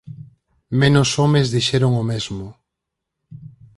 Menos 0.81 1.09
homes 1.19 1.51
dixeron 1.55 1.91
o 2.01 2.03
mesmo. 2.11 2.45